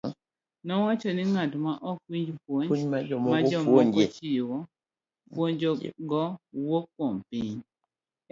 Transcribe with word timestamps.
Nowacho 0.65 1.07
ni 1.13 1.23
ng'at 1.31 1.51
maok 1.63 1.99
winj 2.11 2.29
puonj 2.43 2.69
ma 3.31 3.41
jomoko 3.49 4.01
chiwo, 4.15 4.57
puonjgo 5.33 5.71
wuok 6.65 6.85
kuom 6.95 7.15
piny. 7.29 7.57